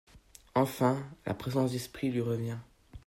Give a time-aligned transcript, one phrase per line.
[0.55, 2.59] Enfin la présence d'esprit lui revint.